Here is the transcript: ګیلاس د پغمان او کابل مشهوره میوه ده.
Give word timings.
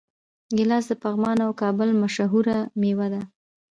ګیلاس 0.57 0.85
د 0.89 0.93
پغمان 1.03 1.37
او 1.45 1.51
کابل 1.61 1.89
مشهوره 2.01 2.57
میوه 2.81 3.07
ده. 3.13 3.21